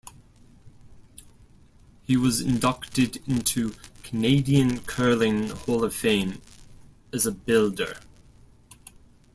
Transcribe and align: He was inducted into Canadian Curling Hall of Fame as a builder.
He 2.01 2.17
was 2.17 2.41
inducted 2.41 3.17
into 3.29 3.75
Canadian 4.01 4.79
Curling 4.85 5.49
Hall 5.49 5.83
of 5.85 5.93
Fame 5.93 6.41
as 7.13 7.27
a 7.27 7.31
builder. 7.31 7.99